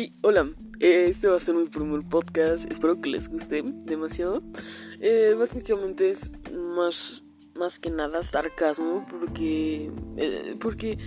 [0.00, 4.44] Hey, hola, eh, este va a ser mi primer podcast, espero que les guste demasiado.
[5.00, 7.24] Eh, básicamente es más,
[7.56, 10.98] más que nada sarcasmo porque, eh, porque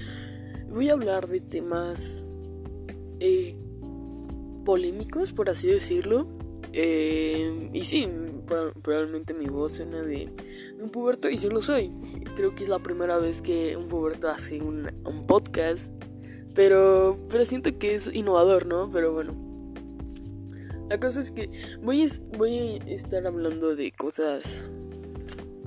[0.70, 2.26] voy a hablar de temas
[4.66, 6.28] polémicos, por así decirlo.
[6.74, 8.10] y sí,
[8.84, 10.34] probablemente mi voz suena de,
[10.82, 11.94] un puberto y sí lo soy.
[12.36, 15.90] Creo que es la primera vez que un puberto hace un, un podcast
[16.54, 18.90] pero, pero siento que es innovador, ¿no?
[18.92, 19.34] Pero bueno.
[20.90, 21.50] La cosa es que
[21.82, 24.66] voy a, voy a estar hablando de cosas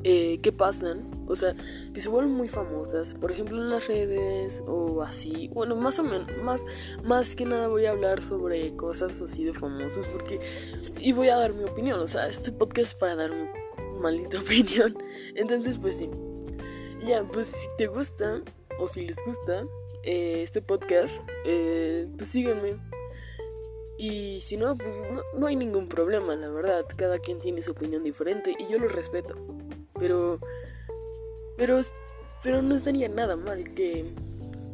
[0.07, 1.57] eh, que pasan, o sea,
[1.95, 5.49] que se vuelven muy famosas, por ejemplo en las redes o así.
[5.55, 6.61] Bueno, más o menos, más,
[7.03, 10.41] más que nada voy a hablar sobre cosas así de famosas porque...
[11.01, 13.49] Y voy a dar mi opinión, o sea, este podcast es para dar mi
[13.99, 14.95] maldita opinión.
[15.35, 16.11] Entonces, pues sí.
[17.07, 18.43] Ya, pues si te gusta
[18.79, 19.65] o si les gusta,
[20.05, 22.77] eh, este podcast, eh, pues síganme.
[23.97, 24.95] Y si no, pues
[25.39, 26.85] no, hay ningún problema, la verdad.
[26.97, 29.35] Cada quien tiene su opinión diferente y yo lo respeto.
[29.99, 30.41] Pero,
[31.57, 31.81] pero,
[32.43, 34.05] pero no sería nada mal que,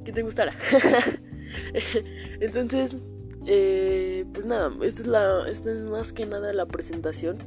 [0.04, 0.54] que te gustara.
[2.40, 2.96] Entonces,
[3.46, 7.38] eh, pues nada, esta es, la, esta es más que nada la presentación.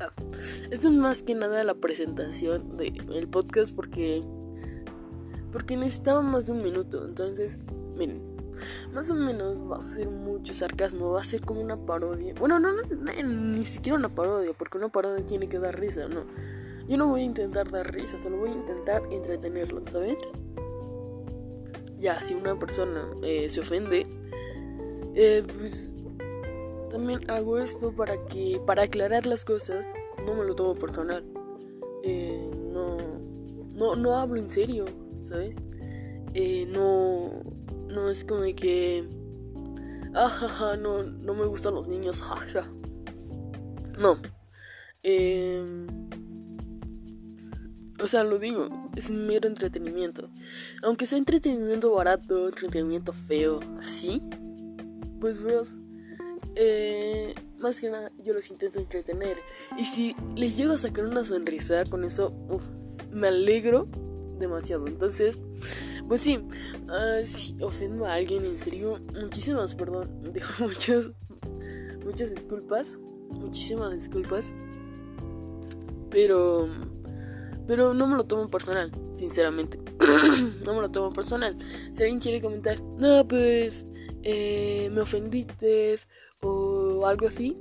[0.00, 0.12] Ah,
[0.70, 4.22] esta es más que nada la presentación del podcast porque
[5.54, 7.04] porque necesitaba más de un minuto.
[7.06, 7.60] Entonces,
[7.96, 8.20] miren,
[8.92, 12.34] más o menos va a ser mucho sarcasmo, va a ser como una parodia.
[12.36, 12.82] Bueno, no, no,
[13.22, 16.24] ni siquiera una parodia, porque una parodia tiene que dar risa, ¿no?
[16.88, 20.16] Yo no voy a intentar dar risa, solo voy a intentar entretenerlos, ¿saben?
[22.00, 24.08] Ya, si una persona eh, se ofende,
[25.14, 25.94] eh, pues
[26.90, 29.86] también hago esto para que, para aclarar las cosas,
[30.26, 31.24] no me lo tomo personal.
[32.02, 32.96] Eh, no,
[33.78, 35.03] no, no hablo en serio.
[35.28, 35.54] ¿Sabes?
[36.34, 37.42] Eh, no,
[37.88, 39.08] no es como que,
[40.14, 42.68] ah, no, no me gustan los niños, jaja.
[43.98, 44.18] No.
[45.02, 45.86] Eh,
[48.02, 50.28] o sea, lo digo, es mero entretenimiento.
[50.82, 54.20] Aunque sea entretenimiento barato, entretenimiento feo, así,
[55.20, 55.76] pues, bros,
[56.56, 59.38] eh, más que nada yo los intento entretener.
[59.78, 62.62] Y si les llego a sacar una sonrisa con eso, uf,
[63.10, 63.88] me alegro
[64.38, 64.86] demasiado.
[64.86, 65.38] Entonces,
[66.08, 71.10] pues sí, uh, si ofendo a alguien, en serio, muchísimas, perdón, dejo muchas,
[72.04, 72.98] muchas disculpas,
[73.30, 74.52] muchísimas disculpas,
[76.10, 76.68] pero,
[77.66, 79.78] pero no me lo tomo personal, sinceramente,
[80.64, 81.56] no me lo tomo personal.
[81.94, 83.84] Si alguien quiere comentar, no, pues,
[84.22, 85.98] eh, me ofendiste
[86.40, 87.58] o algo así,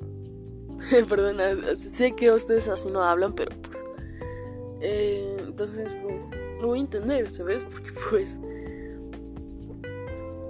[1.09, 1.56] perdona,
[1.89, 3.78] sé que ustedes así no hablan, pero pues,
[4.85, 6.29] eh, entonces, pues,
[6.59, 7.63] lo voy a entender, ¿sabes?
[7.63, 8.39] Porque pues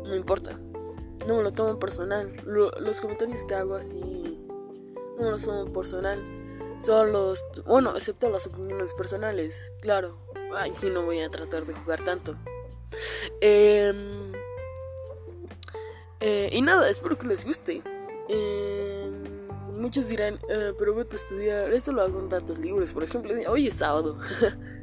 [0.03, 0.59] no importa.
[1.27, 2.35] No me lo tomo personal.
[2.45, 4.39] los comentarios que hago así
[5.17, 6.19] no me los tomo personal.
[6.81, 10.17] Son los, bueno, excepto las opiniones personales, claro.
[10.55, 12.35] Ay, sí, no voy a tratar de jugar tanto.
[13.39, 14.33] Em,
[16.19, 17.81] eh, y nada, espero que les guste.
[18.27, 19.22] Em,
[19.83, 21.73] muchos dirán, eh, pero vete a estudiar.
[21.73, 23.33] Esto lo hago en ratos libres, por ejemplo.
[23.49, 24.17] Hoy es sábado.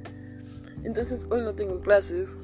[0.84, 2.38] Entonces hoy no tengo clases.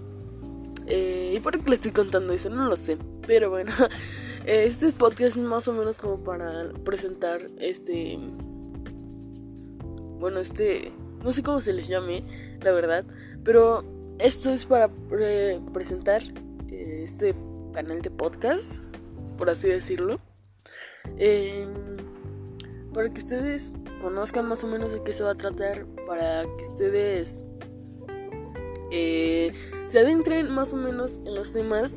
[0.86, 2.48] Eh, ¿Y por qué le estoy contando eso?
[2.48, 2.96] No lo sé.
[3.26, 3.72] Pero bueno,
[4.46, 8.18] este podcast es más o menos como para presentar este...
[10.18, 10.92] Bueno, este...
[11.22, 12.24] No sé cómo se les llame,
[12.62, 13.04] la verdad.
[13.44, 13.84] Pero
[14.18, 14.88] esto es para
[15.74, 16.22] presentar
[16.70, 17.34] eh, este
[17.74, 18.86] canal de podcast,
[19.36, 20.20] por así decirlo.
[21.18, 21.96] Em,
[22.96, 26.64] para que ustedes conozcan más o menos de qué se va a tratar, para que
[26.64, 27.44] ustedes
[28.90, 29.52] eh,
[29.86, 31.94] se adentren más o menos en los temas,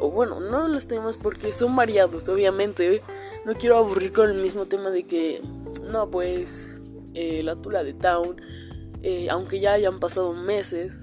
[0.00, 3.02] o bueno, no en los temas porque son variados, obviamente.
[3.44, 5.42] No quiero aburrir con el mismo tema de que,
[5.84, 6.76] no, pues,
[7.14, 8.40] eh, la tula de Town,
[9.02, 11.02] eh, aunque ya hayan pasado meses.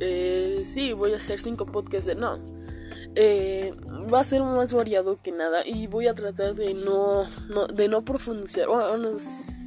[0.00, 2.38] Eh, sí, voy a hacer cinco podcasts de no.
[4.12, 7.28] Va a ser más variado que nada y voy a tratar de no,
[7.72, 8.68] de no profundizar.
[8.68, 9.16] Bueno,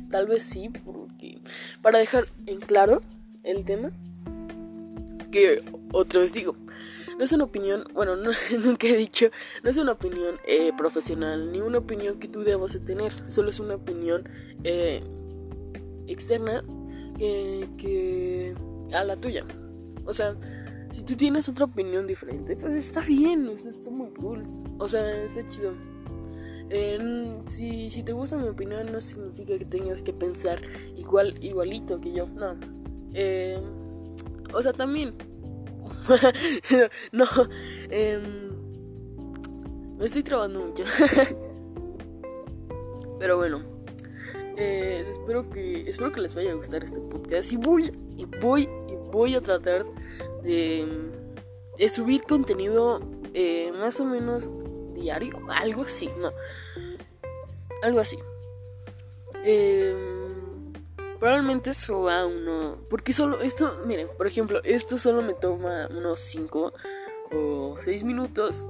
[0.10, 1.40] tal vez sí, porque
[1.82, 3.02] para dejar en claro
[3.44, 3.92] el tema.
[5.32, 5.62] Que
[5.92, 6.56] otra vez digo,
[7.18, 8.16] no es una opinión, bueno,
[8.64, 9.28] nunca he dicho,
[9.64, 13.50] no es una opinión eh, profesional, ni una opinión que tú debas de tener, solo
[13.50, 14.30] es una opinión
[14.64, 15.02] eh,
[16.08, 16.64] externa
[17.18, 18.56] que,
[18.94, 19.46] a la tuya.
[20.06, 20.36] O sea,
[20.92, 24.44] si tú tienes otra opinión diferente, pues está bien, está muy cool.
[24.80, 25.74] O sea, está chido.
[27.48, 30.62] si, si te gusta mi opinión, no significa que tengas que pensar
[30.96, 32.56] igual, igualito que yo, no.
[33.14, 33.60] Eh,
[34.54, 35.16] o sea, también.
[37.12, 37.26] no.
[37.90, 38.22] Em,
[39.98, 40.84] Me estoy trabando mucho.
[43.20, 43.78] Pero bueno.
[44.60, 48.68] Eh, espero que espero que les vaya a gustar este podcast y voy y voy
[49.18, 49.86] voy a tratar
[50.44, 50.88] de,
[51.94, 53.02] subir contenido
[53.34, 54.50] eh, más o menos
[54.94, 56.32] diario algo así no
[57.84, 58.18] algo así.
[59.44, 59.96] Eh,
[61.20, 66.74] probablemente suba uno porque solo esto miren por ejemplo esto solo me toma unos 5
[67.34, 68.66] o 6 minutos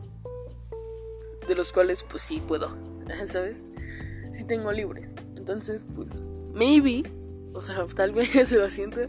[1.48, 2.76] de los cuales pues sí puedo
[3.28, 3.64] sabes
[4.38, 5.14] si tengo libres.
[5.36, 6.22] Entonces, pues,
[6.54, 7.04] maybe,
[7.58, 9.02] o sea, tal vez se lo siento,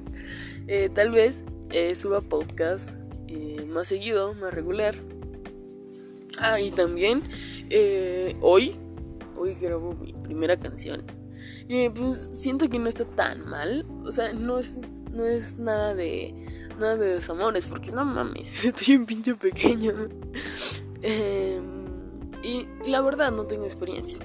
[0.66, 4.96] eh, tal vez eh, suba podcast eh, más seguido, más regular.
[6.38, 7.22] Ah, y también
[8.40, 8.76] hoy,
[9.36, 11.04] hoy grabo mi primera canción.
[11.94, 14.78] Pues siento que no está tan mal, o sea, no es,
[15.12, 16.34] no es nada de
[16.78, 20.08] nada de desamores, porque no mames, estoy un pinche pequeño.
[21.02, 21.84] Em,
[22.42, 24.18] y, la verdad no tengo experiencia.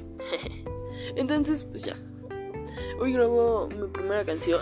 [1.15, 1.97] Entonces, pues ya.
[3.03, 4.61] Hoy grabo mi primera canción.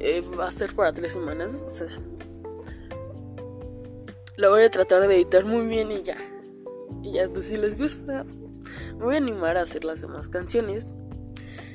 [0.00, 1.84] Eh, va a ser para tres semanas.
[4.36, 6.16] la voy a tratar de editar muy bien y ya.
[7.04, 8.24] Y ya, pues si les gusta,
[8.96, 10.90] me voy a animar a hacer las demás canciones.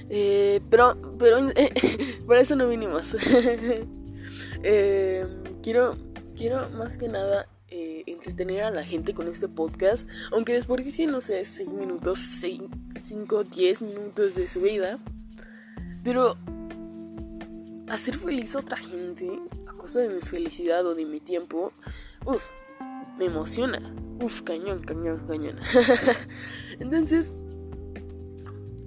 [0.09, 1.71] Eh, pero, pero, eh,
[2.27, 3.15] para eso no vinimos.
[4.63, 5.25] eh,
[5.61, 5.95] quiero,
[6.35, 7.47] quiero más que nada
[8.05, 10.05] entretener a la gente con este podcast.
[10.33, 14.99] Aunque después no sé, 6 minutos, 5, 10 minutos de su vida.
[16.03, 16.35] Pero
[17.89, 21.71] hacer feliz a otra gente a causa de mi felicidad o de mi tiempo,
[22.25, 22.43] uff,
[23.17, 23.93] me emociona.
[24.21, 25.59] Uff, cañón, cañón, cañón.
[26.79, 27.33] Entonces,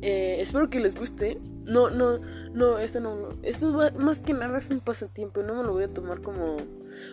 [0.02, 1.40] eh, espero que les guste.
[1.64, 2.20] No, no,
[2.52, 3.30] no, esto no.
[3.42, 5.42] Esto es más que nada es un pasatiempo.
[5.42, 6.56] No me lo voy a tomar como.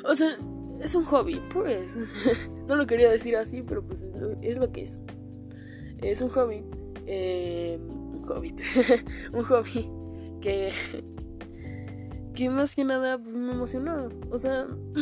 [0.06, 0.38] O sea,
[0.82, 1.98] es un hobby, pues.
[2.68, 4.04] no lo quería decir así, pero pues
[4.42, 5.00] es lo, que es.
[6.02, 6.64] Es un hobby.
[7.08, 7.80] Eh,
[8.24, 8.56] hobby.
[9.34, 9.90] un hobby
[10.42, 10.74] que.
[12.34, 14.10] que más que nada pues, me emocionó.
[14.32, 14.68] O sea.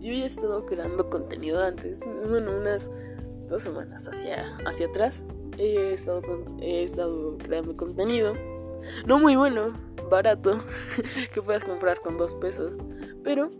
[0.00, 2.08] yo ya he estado creando contenido antes.
[2.28, 2.90] Bueno, unas
[3.48, 5.24] dos semanas hacia, hacia atrás.
[5.58, 6.22] He estado,
[6.60, 8.34] he estado creando contenido.
[9.06, 9.74] No muy bueno,
[10.10, 10.64] barato.
[11.34, 12.78] que puedas comprar con dos pesos.
[13.22, 13.50] Pero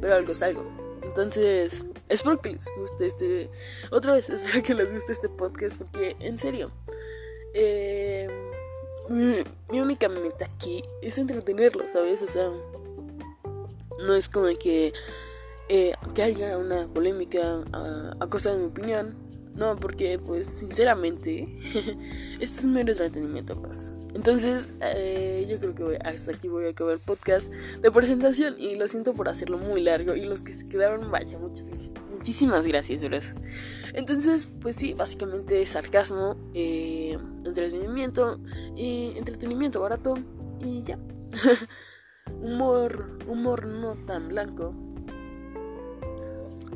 [0.00, 0.64] pero algo es algo.
[1.02, 3.50] Entonces, espero que les guste este.
[3.90, 6.70] Otra vez, espero que les guste este podcast porque, en serio,
[7.58, 8.28] eh,
[9.08, 9.44] mi,
[9.80, 12.22] única meta aquí es entretenerlo, ¿sabes?
[12.22, 12.50] O sea,
[14.04, 14.92] no es como que,
[15.68, 19.27] eh, que haya una polémica a, a costa de mi opinión.
[19.58, 21.48] No, porque pues sinceramente
[22.40, 23.92] esto es mero entretenimiento más.
[24.14, 28.76] Entonces eh, yo creo que hasta aquí voy a acabar el podcast de presentación y
[28.76, 33.02] lo siento por hacerlo muy largo y los que se quedaron, vaya, muchísimas gracias.
[33.94, 38.38] Entonces pues sí, básicamente sarcasmo, eh, entretenimiento
[38.76, 40.14] y entretenimiento barato
[40.60, 41.00] y ya.
[42.42, 44.72] humor, humor no tan blanco.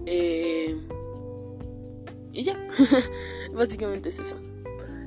[0.05, 0.77] Eh,
[2.33, 2.59] y ya,
[3.55, 4.37] básicamente es eso.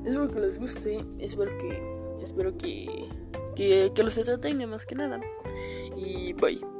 [0.04, 1.82] Espero que les guste, espero que,
[2.22, 3.08] espero que,
[3.56, 5.20] que, que los entretenga más que nada.
[5.96, 6.75] Y bye.